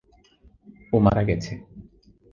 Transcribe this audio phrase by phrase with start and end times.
[0.93, 1.53] ও মারা গেছে।